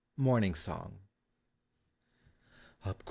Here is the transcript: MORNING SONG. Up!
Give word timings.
MORNING 0.17 0.55
SONG. 0.55 0.97
Up! 2.83 2.97